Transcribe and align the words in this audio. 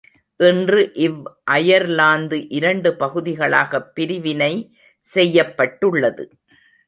இன்று 0.39 0.93
இவ் 0.93 1.19
அயர்லாந்து 1.43 2.49
இரண்டு 2.49 2.95
பகுதிகளாகப் 2.99 3.95
பிரிவினை 3.95 4.53
செய்யப்பட்டுள்ளது. 4.99 6.25